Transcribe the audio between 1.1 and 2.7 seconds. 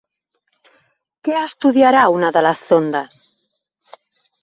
Què estudiarà una de les